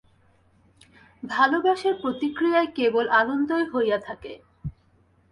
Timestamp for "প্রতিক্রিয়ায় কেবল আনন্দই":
2.01-3.65